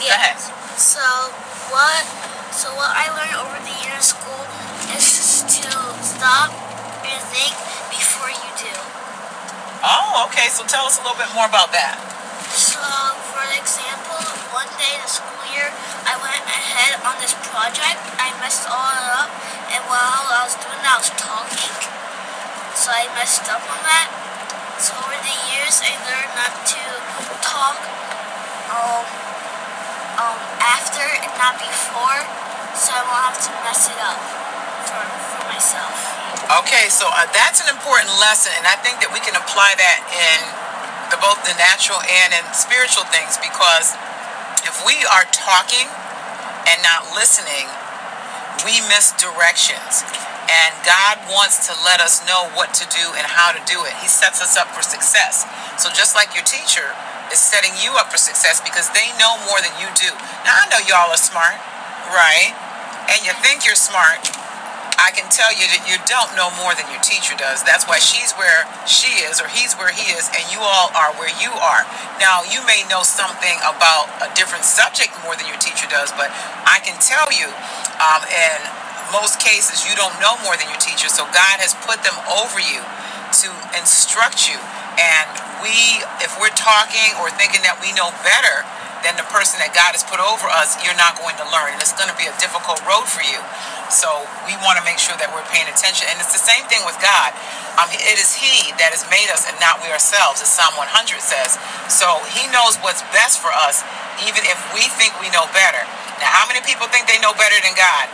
Go 0.00 0.08
ahead. 0.08 0.40
So 0.80 1.04
what? 1.68 2.08
So 2.56 2.72
what 2.72 2.88
I 2.88 3.12
learned 3.12 3.36
over 3.36 3.60
the 3.68 3.76
year 3.84 4.00
of 4.00 4.04
school 4.08 4.48
is 4.96 5.44
to 5.60 5.68
stop 6.00 6.48
and 7.04 7.20
think 7.28 7.52
before 7.92 8.32
you 8.32 8.48
do. 8.56 8.72
Oh, 9.84 10.24
okay. 10.32 10.48
So 10.48 10.64
tell 10.64 10.88
us 10.88 10.96
a 10.96 11.04
little 11.04 11.20
bit 11.20 11.28
more 11.36 11.44
about 11.44 11.68
that. 11.76 12.00
So, 12.48 12.80
for 13.28 13.44
example, 13.60 14.24
one 14.56 14.72
day 14.80 14.96
the 15.04 15.08
school 15.20 15.44
year, 15.52 15.68
I 16.08 16.16
went 16.16 16.40
ahead 16.48 16.95
on 17.06 17.14
this 17.22 17.38
project. 17.46 18.02
I 18.18 18.34
messed 18.42 18.66
all 18.66 18.90
it 18.90 19.06
up, 19.14 19.30
and 19.70 19.80
while 19.86 20.26
I 20.26 20.42
was 20.42 20.58
doing 20.58 20.82
that, 20.82 20.98
I 20.98 20.98
was 20.98 21.12
talking. 21.14 21.70
So 22.74 22.90
I 22.90 23.06
messed 23.14 23.46
up 23.46 23.62
on 23.62 23.80
that. 23.86 24.10
So 24.82 24.90
over 24.98 25.14
the 25.14 25.36
years, 25.54 25.78
I 25.86 25.94
learned 26.02 26.34
not 26.34 26.52
to 26.66 26.82
talk 27.46 27.78
um, 28.74 29.06
um, 30.18 30.38
after 30.58 31.06
and 31.22 31.30
not 31.38 31.56
before, 31.62 32.26
so 32.74 32.90
I 32.90 33.00
won't 33.06 33.22
have 33.30 33.38
to 33.38 33.54
mess 33.62 33.86
it 33.86 34.00
up 34.02 34.18
for, 34.90 35.00
for 35.00 35.42
myself. 35.46 35.94
Okay, 36.58 36.90
so 36.90 37.06
uh, 37.06 37.30
that's 37.30 37.62
an 37.62 37.70
important 37.70 38.10
lesson, 38.18 38.50
and 38.58 38.66
I 38.66 38.74
think 38.82 38.98
that 38.98 39.14
we 39.14 39.22
can 39.22 39.38
apply 39.38 39.78
that 39.78 40.02
in 40.10 40.38
the, 41.14 41.18
both 41.22 41.38
the 41.46 41.54
natural 41.54 42.02
and 42.02 42.34
in 42.34 42.44
spiritual 42.50 43.06
things 43.14 43.38
because 43.38 43.94
if 44.66 44.74
we 44.82 44.98
are 45.06 45.22
talking 45.30 45.86
and 46.66 46.82
not 46.82 47.14
listening, 47.14 47.70
we 48.66 48.82
miss 48.90 49.14
directions. 49.16 50.02
And 50.46 50.72
God 50.86 51.18
wants 51.26 51.66
to 51.66 51.74
let 51.82 51.98
us 51.98 52.22
know 52.22 52.46
what 52.54 52.70
to 52.78 52.86
do 52.86 53.14
and 53.18 53.26
how 53.26 53.50
to 53.50 53.58
do 53.66 53.82
it. 53.82 53.94
He 53.98 54.06
sets 54.06 54.38
us 54.38 54.54
up 54.54 54.70
for 54.70 54.82
success. 54.82 55.42
So 55.78 55.90
just 55.90 56.14
like 56.14 56.34
your 56.38 56.46
teacher 56.46 56.94
is 57.34 57.42
setting 57.42 57.74
you 57.82 57.98
up 57.98 58.10
for 58.10 58.18
success 58.18 58.62
because 58.62 58.86
they 58.94 59.10
know 59.18 59.34
more 59.50 59.58
than 59.58 59.74
you 59.82 59.90
do. 59.98 60.10
Now 60.46 60.62
I 60.62 60.70
know 60.70 60.78
y'all 60.86 61.10
are 61.10 61.18
smart, 61.18 61.58
right? 62.14 62.54
And 63.10 63.26
you 63.26 63.34
think 63.42 63.66
you're 63.66 63.78
smart, 63.78 64.22
I 64.98 65.12
can 65.12 65.28
tell 65.32 65.52
you 65.52 65.66
that 65.76 65.84
you 65.88 65.96
don't 66.08 66.32
know 66.36 66.50
more 66.60 66.72
than 66.76 66.88
your 66.92 67.02
teacher 67.04 67.36
does. 67.36 67.62
That's 67.64 67.84
why 67.88 68.00
she's 68.00 68.32
where 68.36 68.64
she 68.88 69.24
is 69.26 69.40
or 69.40 69.48
he's 69.48 69.74
where 69.76 69.92
he 69.92 70.12
is 70.14 70.28
and 70.32 70.44
you 70.52 70.60
all 70.60 70.92
are 70.96 71.12
where 71.20 71.32
you 71.40 71.52
are. 71.52 71.84
Now, 72.20 72.42
you 72.46 72.64
may 72.66 72.84
know 72.88 73.02
something 73.04 73.56
about 73.66 74.08
a 74.24 74.30
different 74.38 74.64
subject 74.64 75.12
more 75.24 75.36
than 75.36 75.46
your 75.50 75.60
teacher 75.60 75.88
does, 75.90 76.12
but 76.16 76.30
I 76.66 76.80
can 76.84 76.96
tell 77.02 77.28
you 77.34 77.50
um, 78.00 78.22
in 78.28 78.58
most 79.12 79.40
cases 79.42 79.84
you 79.88 79.94
don't 79.96 80.14
know 80.22 80.36
more 80.44 80.56
than 80.56 80.68
your 80.70 80.80
teacher. 80.80 81.08
So 81.10 81.24
God 81.32 81.58
has 81.62 81.74
put 81.84 82.02
them 82.04 82.16
over 82.30 82.58
you 82.62 82.82
to 83.44 83.48
instruct 83.78 84.48
you. 84.48 84.58
And 84.98 85.28
we, 85.64 86.02
if 86.24 86.38
we're 86.40 86.54
talking 86.54 87.14
or 87.20 87.30
thinking 87.34 87.62
that 87.66 87.78
we 87.82 87.92
know 87.96 88.12
better, 88.24 88.64
than 89.04 89.18
the 89.18 89.26
person 89.28 89.60
that 89.60 89.76
God 89.76 89.92
has 89.92 90.04
put 90.04 90.20
over 90.22 90.48
us, 90.48 90.76
you're 90.80 90.96
not 90.96 91.16
going 91.18 91.36
to 91.40 91.46
learn. 91.48 91.76
And 91.76 91.80
it's 91.80 91.96
going 91.96 92.08
to 92.08 92.18
be 92.18 92.28
a 92.28 92.36
difficult 92.40 92.80
road 92.88 93.08
for 93.08 93.24
you. 93.24 93.40
So 93.92 94.26
we 94.48 94.56
want 94.64 94.80
to 94.80 94.84
make 94.84 94.98
sure 94.98 95.14
that 95.20 95.30
we're 95.30 95.46
paying 95.52 95.68
attention. 95.68 96.08
And 96.10 96.18
it's 96.18 96.34
the 96.34 96.42
same 96.42 96.66
thing 96.66 96.82
with 96.88 96.98
God. 96.98 97.36
Um, 97.78 97.92
it 97.92 98.16
is 98.18 98.34
He 98.34 98.72
that 98.80 98.90
has 98.96 99.06
made 99.12 99.28
us 99.30 99.46
and 99.46 99.54
not 99.62 99.78
we 99.84 99.92
ourselves, 99.92 100.40
as 100.42 100.48
Psalm 100.50 100.74
100 100.74 100.88
says. 101.22 101.60
So 101.92 102.24
He 102.32 102.48
knows 102.50 102.80
what's 102.82 103.04
best 103.14 103.38
for 103.38 103.52
us, 103.52 103.84
even 104.24 104.42
if 104.48 104.58
we 104.74 104.88
think 104.96 105.14
we 105.22 105.30
know 105.30 105.46
better. 105.52 105.84
Now, 106.18 106.32
how 106.32 106.48
many 106.48 106.64
people 106.64 106.88
think 106.88 107.06
they 107.06 107.20
know 107.20 107.36
better 107.36 107.58
than 107.60 107.76
God? 107.76 108.08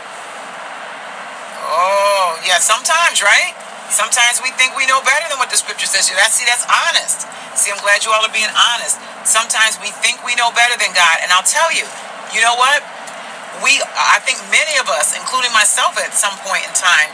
Oh, 1.63 2.37
yeah, 2.43 2.59
sometimes, 2.59 3.23
right? 3.23 3.55
Sometimes 3.93 4.41
we 4.41 4.49
think 4.57 4.73
we 4.73 4.89
know 4.89 4.97
better 5.05 5.29
than 5.29 5.37
what 5.37 5.53
the 5.53 5.59
scripture 5.61 5.85
says. 5.85 6.09
That's, 6.09 6.33
see, 6.33 6.49
that's 6.49 6.65
honest. 6.65 7.29
See, 7.53 7.69
I'm 7.69 7.77
glad 7.85 8.01
you 8.01 8.09
all 8.09 8.25
are 8.25 8.33
being 8.33 8.49
honest. 8.49 8.97
Sometimes 9.21 9.77
we 9.77 9.93
think 10.01 10.25
we 10.25 10.33
know 10.33 10.49
better 10.57 10.73
than 10.81 10.89
God. 10.97 11.21
And 11.21 11.29
I'll 11.29 11.45
tell 11.45 11.69
you, 11.69 11.85
you 12.33 12.41
know 12.41 12.57
what? 12.57 12.81
We, 13.61 13.77
I 13.93 14.17
think 14.25 14.41
many 14.49 14.81
of 14.81 14.89
us, 14.89 15.13
including 15.13 15.53
myself 15.53 15.93
at 16.01 16.17
some 16.17 16.33
point 16.41 16.65
in 16.65 16.73
time, 16.73 17.13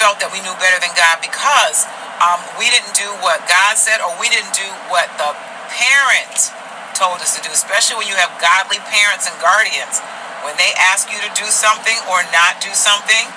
felt 0.00 0.16
that 0.24 0.32
we 0.32 0.40
knew 0.40 0.56
better 0.56 0.80
than 0.80 0.96
God 0.96 1.20
because 1.20 1.84
um, 2.24 2.40
we 2.56 2.72
didn't 2.72 2.96
do 2.96 3.06
what 3.20 3.44
God 3.44 3.76
said 3.76 4.00
or 4.00 4.16
we 4.16 4.32
didn't 4.32 4.56
do 4.56 4.66
what 4.88 5.12
the 5.20 5.36
parent 5.76 6.56
told 6.96 7.20
us 7.20 7.36
to 7.36 7.44
do, 7.44 7.52
especially 7.52 8.00
when 8.00 8.08
you 8.08 8.16
have 8.16 8.32
godly 8.40 8.80
parents 8.88 9.28
and 9.28 9.36
guardians. 9.44 10.00
When 10.40 10.56
they 10.56 10.72
ask 10.88 11.12
you 11.12 11.20
to 11.20 11.30
do 11.36 11.44
something 11.52 11.96
or 12.08 12.24
not 12.32 12.64
do 12.64 12.72
something, 12.72 13.28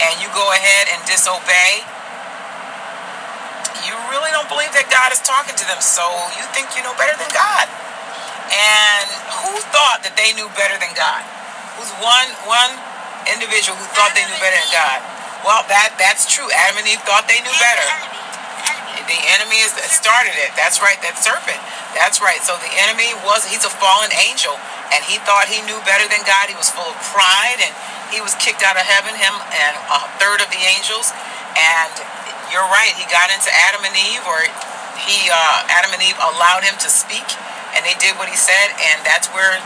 and 0.00 0.20
you 0.20 0.28
go 0.32 0.46
ahead 0.52 0.88
and 0.92 1.00
disobey, 1.04 1.84
you 3.84 3.94
really 4.12 4.32
don't 4.32 4.48
believe 4.48 4.72
that 4.76 4.88
God 4.92 5.12
is 5.12 5.20
talking 5.24 5.56
to 5.56 5.64
them. 5.68 5.80
So 5.80 6.04
you 6.36 6.44
think 6.52 6.72
you 6.76 6.82
know 6.84 6.92
better 6.96 7.16
than 7.16 7.30
God. 7.32 7.68
And 8.50 9.06
who 9.40 9.54
thought 9.70 10.02
that 10.02 10.18
they 10.18 10.34
knew 10.34 10.50
better 10.58 10.74
than 10.80 10.90
God? 10.98 11.22
Who's 11.78 11.92
one 12.02 12.28
one 12.50 12.72
individual 13.30 13.78
who 13.78 13.86
thought 13.94 14.12
they 14.12 14.26
knew 14.26 14.40
better 14.42 14.58
than 14.58 14.72
God? 14.74 14.98
Well, 15.46 15.62
that 15.70 15.96
that's 15.96 16.28
true. 16.28 16.50
Adam 16.52 16.82
and 16.82 16.88
Eve 16.90 17.00
thought 17.06 17.30
they 17.30 17.40
knew 17.40 17.56
better. 17.62 17.88
The 19.10 19.20
enemy 19.34 19.58
is 19.66 19.74
that 19.74 19.90
started 19.90 20.38
it. 20.38 20.54
That's 20.54 20.78
right. 20.78 20.94
That 21.02 21.18
serpent. 21.18 21.58
That's 21.98 22.22
right. 22.22 22.38
So 22.46 22.54
the 22.62 22.70
enemy 22.86 23.10
was 23.26 23.42
he's 23.42 23.66
a 23.66 23.72
fallen 23.72 24.14
angel, 24.14 24.54
and 24.94 25.02
he 25.02 25.18
thought 25.26 25.50
he 25.50 25.58
knew 25.66 25.78
better 25.82 26.06
than 26.06 26.22
God. 26.22 26.46
He 26.46 26.54
was 26.54 26.70
full 26.70 26.86
of 26.86 26.98
pride, 27.10 27.58
and 27.58 27.74
he 28.10 28.20
was 28.20 28.34
kicked 28.36 28.62
out 28.66 28.74
of 28.76 28.84
heaven. 28.84 29.14
Him 29.14 29.34
and 29.34 29.74
a 29.90 30.00
third 30.18 30.42
of 30.42 30.50
the 30.50 30.62
angels. 30.62 31.14
And 31.54 31.94
you're 32.50 32.66
right. 32.66 32.92
He 32.98 33.06
got 33.06 33.30
into 33.30 33.50
Adam 33.70 33.86
and 33.86 33.94
Eve, 33.94 34.22
or 34.26 34.42
he 35.06 35.30
uh, 35.30 35.66
Adam 35.70 35.94
and 35.94 36.02
Eve 36.02 36.18
allowed 36.18 36.66
him 36.66 36.74
to 36.82 36.90
speak, 36.90 37.24
and 37.74 37.86
they 37.86 37.94
did 38.02 38.18
what 38.18 38.28
he 38.28 38.36
said, 38.36 38.74
and 38.90 39.00
that's 39.06 39.30
where 39.30 39.58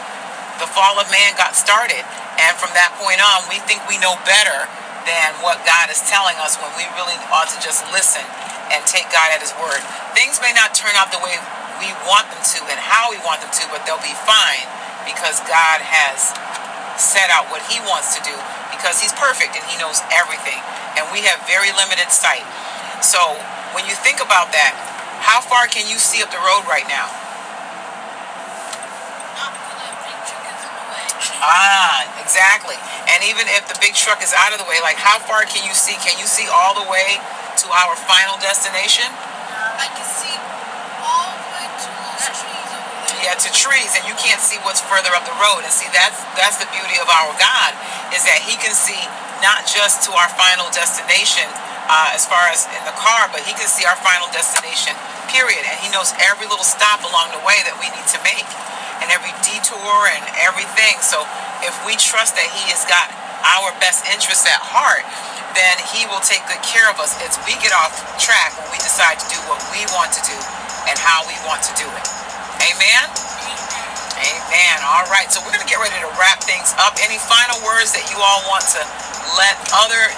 the 0.60 0.68
fall 0.68 1.00
of 1.00 1.08
man 1.10 1.34
got 1.34 1.56
started. 1.56 2.04
And 2.38 2.52
from 2.60 2.70
that 2.76 2.94
point 3.00 3.18
on, 3.24 3.46
we 3.48 3.58
think 3.64 3.82
we 3.88 3.96
know 3.98 4.20
better 4.28 4.68
than 5.08 5.28
what 5.44 5.64
God 5.64 5.88
is 5.92 6.00
telling 6.08 6.36
us 6.40 6.56
when 6.60 6.70
we 6.76 6.84
really 6.96 7.16
ought 7.32 7.48
to 7.52 7.58
just 7.60 7.84
listen 7.92 8.24
and 8.72 8.80
take 8.88 9.08
God 9.12 9.32
at 9.32 9.40
His 9.40 9.52
word. 9.60 9.80
Things 10.16 10.40
may 10.40 10.52
not 10.52 10.72
turn 10.76 10.96
out 10.96 11.12
the 11.12 11.20
way 11.20 11.36
we 11.80 11.90
want 12.08 12.30
them 12.32 12.40
to 12.40 12.60
and 12.70 12.78
how 12.80 13.10
we 13.10 13.18
want 13.24 13.44
them 13.44 13.52
to, 13.52 13.64
but 13.72 13.84
they'll 13.84 14.02
be 14.02 14.16
fine 14.24 14.66
because 15.04 15.40
God 15.44 15.84
has 15.84 16.32
set 16.96 17.30
out 17.30 17.50
what 17.50 17.62
He 17.70 17.80
wants 17.84 18.14
to 18.16 18.20
do 18.22 18.34
because 18.70 19.00
He's 19.02 19.14
perfect 19.14 19.56
and 19.56 19.64
He 19.66 19.76
knows 19.78 20.00
everything. 20.12 20.58
And 20.98 21.08
we 21.10 21.26
have 21.26 21.42
very 21.46 21.74
limited 21.74 22.10
sight. 22.14 22.46
So 23.02 23.18
when 23.74 23.84
you 23.86 23.94
think 23.98 24.22
about 24.22 24.54
that, 24.54 24.72
how 25.24 25.40
far 25.40 25.66
can 25.66 25.88
you 25.90 25.98
see 25.98 26.22
up 26.22 26.30
the 26.30 26.42
road 26.42 26.68
right 26.70 26.86
now? 26.86 27.10
Ah, 31.44 32.08
exactly. 32.24 32.76
And 33.10 33.20
even 33.28 33.44
if 33.52 33.68
the 33.68 33.76
big 33.80 33.92
truck 33.92 34.22
is 34.24 34.32
out 34.32 34.52
of 34.52 34.58
the 34.58 34.64
way, 34.64 34.80
like 34.80 34.96
how 34.96 35.18
far 35.20 35.44
can 35.44 35.60
you 35.66 35.74
see? 35.76 35.92
Can 36.00 36.16
you 36.18 36.24
see 36.24 36.48
all 36.48 36.72
the 36.72 36.88
way 36.88 37.20
to 37.60 37.66
our 37.68 37.96
final 38.08 38.40
destination? 38.40 39.04
I 39.06 39.86
can 39.92 40.06
see 40.08 40.32
all 41.04 41.28
the 41.36 41.48
way 41.52 41.66
to 41.68 41.88
those 41.92 42.24
trees 42.32 42.70
over 42.72 42.96
there. 43.12 43.13
Yeah, 43.24 43.40
to 43.40 43.48
trees, 43.56 43.96
and 43.96 44.04
you 44.04 44.12
can't 44.20 44.36
see 44.36 44.60
what's 44.68 44.84
further 44.84 45.08
up 45.16 45.24
the 45.24 45.32
road. 45.40 45.64
And 45.64 45.72
see, 45.72 45.88
that's 45.96 46.20
that's 46.36 46.60
the 46.60 46.68
beauty 46.68 47.00
of 47.00 47.08
our 47.08 47.32
God 47.40 47.72
is 48.12 48.20
that 48.28 48.44
He 48.44 48.52
can 48.60 48.76
see 48.76 49.00
not 49.40 49.64
just 49.64 50.04
to 50.04 50.12
our 50.12 50.28
final 50.36 50.68
destination, 50.76 51.48
uh, 51.88 52.12
as 52.12 52.28
far 52.28 52.52
as 52.52 52.68
in 52.68 52.84
the 52.84 52.92
car, 53.00 53.32
but 53.32 53.40
He 53.48 53.56
can 53.56 53.64
see 53.64 53.88
our 53.88 53.96
final 54.04 54.28
destination. 54.28 54.92
Period. 55.32 55.64
And 55.64 55.72
He 55.80 55.88
knows 55.88 56.12
every 56.20 56.44
little 56.52 56.68
stop 56.68 57.00
along 57.00 57.32
the 57.32 57.40
way 57.48 57.64
that 57.64 57.80
we 57.80 57.88
need 57.96 58.04
to 58.12 58.20
make, 58.28 58.44
and 59.00 59.08
every 59.08 59.32
detour 59.40 60.04
and 60.12 60.24
everything. 60.44 61.00
So 61.00 61.24
if 61.64 61.72
we 61.88 61.96
trust 61.96 62.36
that 62.36 62.48
He 62.52 62.68
has 62.76 62.84
got 62.84 63.08
our 63.56 63.72
best 63.80 64.04
interests 64.12 64.44
at 64.44 64.60
heart, 64.60 65.00
then 65.56 65.80
He 65.96 66.04
will 66.12 66.20
take 66.20 66.44
good 66.44 66.60
care 66.60 66.92
of 66.92 67.00
us. 67.00 67.16
It's 67.24 67.40
we 67.48 67.56
get 67.64 67.72
off 67.72 67.96
track 68.20 68.52
when 68.60 68.68
we 68.68 68.76
decide 68.84 69.16
to 69.16 69.28
do 69.32 69.40
what 69.48 69.64
we 69.72 69.80
want 69.96 70.12
to 70.12 70.20
do 70.28 70.36
and 70.92 71.00
how 71.00 71.24
we 71.24 71.32
want 71.48 71.64
to 71.64 71.72
do 71.80 71.88
it. 71.88 72.23
Amen. 72.64 73.04
Amen. 74.16 74.76
All 74.88 75.04
right. 75.12 75.28
So 75.28 75.42
we're 75.44 75.52
going 75.52 75.64
to 75.64 75.70
get 75.70 75.80
ready 75.82 75.98
to 76.00 76.10
wrap 76.16 76.40
things 76.44 76.72
up. 76.80 76.96
Any 77.02 77.18
final 77.20 77.58
words 77.66 77.92
that 77.92 78.08
you 78.08 78.16
all 78.22 78.40
want 78.48 78.64
to 78.72 78.82
let 79.36 79.56
other 79.74 80.08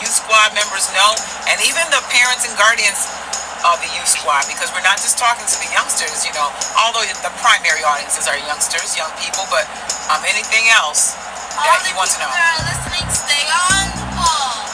youth 0.00 0.14
squad 0.14 0.54
members 0.56 0.88
know, 0.96 1.12
and 1.50 1.58
even 1.66 1.82
the 1.92 2.00
parents 2.10 2.48
and 2.48 2.54
guardians 2.56 3.06
of 3.62 3.78
the 3.78 3.90
youth 3.94 4.08
squad, 4.10 4.42
because 4.50 4.70
we're 4.74 4.82
not 4.82 4.98
just 4.98 5.14
talking 5.20 5.46
to 5.46 5.56
the 5.62 5.70
youngsters, 5.70 6.26
you 6.26 6.34
know, 6.34 6.50
although 6.82 7.06
the 7.22 7.30
primary 7.38 7.82
audiences 7.86 8.26
are 8.26 8.34
youngsters, 8.42 8.98
young 8.98 9.10
people, 9.22 9.46
but 9.54 9.62
um, 10.10 10.18
anything 10.26 10.66
else 10.74 11.14
All 11.54 11.62
that 11.62 11.78
the 11.86 11.90
you 11.90 11.94
want 11.94 12.10
to 12.10 12.18
know. 12.18 12.30
that 12.34 12.58
are 12.58 12.62
listening, 12.66 13.06
stay 13.14 13.44
on 13.46 13.84
the 13.94 14.06
ball. 14.18 14.66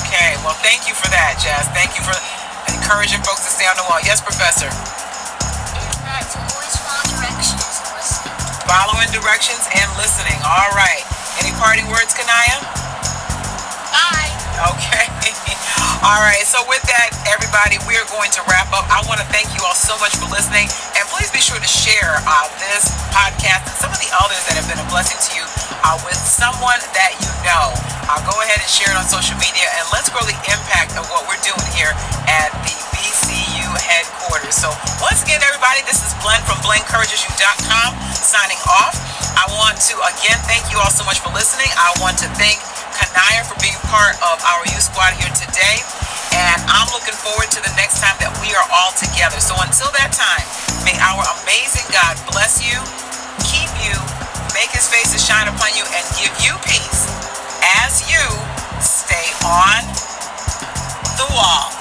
Okay. 0.00 0.40
Well, 0.40 0.56
thank 0.64 0.88
you 0.88 0.96
for 0.96 1.08
that, 1.12 1.36
Jazz. 1.36 1.68
Thank 1.76 1.92
you 1.98 2.02
for 2.04 2.16
encouraging 2.72 3.20
folks 3.28 3.44
to 3.44 3.52
stay 3.52 3.68
on 3.68 3.76
the 3.76 3.84
wall. 3.84 4.00
Yes, 4.00 4.24
Professor. 4.24 4.72
Following 8.64 9.12
directions 9.12 9.68
and 9.76 9.88
listening. 10.00 10.36
All 10.40 10.72
right. 10.72 11.04
Any 11.36 11.52
parting 11.60 11.84
words, 11.92 12.16
Kanaya? 12.16 12.64
Bye. 13.92 14.32
Okay. 14.72 15.04
All 16.08 16.20
right. 16.24 16.40
So 16.48 16.64
with 16.64 16.80
that, 16.88 17.12
everybody, 17.28 17.76
we 17.84 18.00
are 18.00 18.08
going 18.08 18.32
to 18.32 18.40
wrap 18.48 18.72
up. 18.72 18.88
I 18.88 19.04
want 19.04 19.20
to 19.20 19.28
thank 19.28 19.52
you 19.52 19.60
all 19.64 19.76
so 19.76 19.96
much 20.00 20.16
for 20.16 20.28
listening, 20.32 20.68
and 20.96 21.04
please 21.12 21.28
be 21.32 21.44
sure 21.44 21.60
to 21.60 21.68
share 21.68 22.16
uh, 22.24 22.48
this 22.60 22.88
podcast 23.12 23.68
and 23.68 23.76
some 23.76 23.92
of 23.92 24.00
the 24.00 24.08
others 24.16 24.40
that 24.48 24.56
have 24.56 24.68
been 24.68 24.80
a 24.80 24.88
blessing 24.88 25.16
to 25.16 25.30
you 25.36 25.44
uh, 25.84 26.00
with 26.04 26.16
someone 26.16 26.80
that 26.96 27.12
you 27.20 27.30
know. 27.44 27.72
Uh, 28.08 28.20
go 28.24 28.36
ahead 28.44 28.60
and 28.60 28.68
share 28.68 28.88
it 28.92 28.96
on 28.96 29.04
social 29.04 29.36
media, 29.40 29.68
and 29.76 29.84
let's 29.92 30.08
grow 30.08 30.24
the 30.24 30.36
impact 30.48 30.96
of 30.96 31.04
what 31.12 31.24
we're 31.28 31.40
doing 31.44 31.68
here 31.76 31.92
at 32.28 32.48
the 32.64 32.76
BCU 32.96 33.43
headquarters. 33.80 34.54
So 34.54 34.70
once 35.00 35.22
again, 35.24 35.42
everybody, 35.42 35.82
this 35.88 36.02
is 36.04 36.14
Blend 36.22 36.42
from 36.46 36.58
BlendEncouragesYou.com 36.62 37.90
signing 38.14 38.60
off. 38.66 38.96
I 39.34 39.46
want 39.58 39.78
to 39.90 39.94
again 40.14 40.38
thank 40.46 40.70
you 40.70 40.78
all 40.78 40.90
so 40.90 41.02
much 41.02 41.18
for 41.18 41.30
listening. 41.34 41.70
I 41.74 41.90
want 41.98 42.18
to 42.22 42.28
thank 42.38 42.58
Kanaya 42.94 43.42
for 43.46 43.58
being 43.58 43.76
part 43.90 44.14
of 44.22 44.38
our 44.46 44.62
youth 44.70 44.86
squad 44.86 45.14
here 45.18 45.30
today. 45.34 45.82
And 46.34 46.58
I'm 46.70 46.86
looking 46.94 47.14
forward 47.14 47.50
to 47.54 47.60
the 47.62 47.74
next 47.78 48.02
time 48.02 48.14
that 48.22 48.30
we 48.42 48.54
are 48.54 48.68
all 48.70 48.94
together. 48.94 49.38
So 49.42 49.54
until 49.58 49.90
that 49.98 50.14
time, 50.14 50.46
may 50.86 50.94
our 51.02 51.22
amazing 51.42 51.86
God 51.90 52.18
bless 52.30 52.62
you, 52.62 52.78
keep 53.42 53.70
you, 53.82 53.94
make 54.54 54.70
his 54.70 54.86
face 54.86 55.10
to 55.14 55.18
shine 55.18 55.46
upon 55.50 55.74
you, 55.74 55.86
and 55.94 56.04
give 56.18 56.34
you 56.42 56.54
peace 56.66 57.06
as 57.82 58.06
you 58.10 58.22
stay 58.78 59.26
on 59.42 59.82
the 61.18 61.26
wall. 61.34 61.73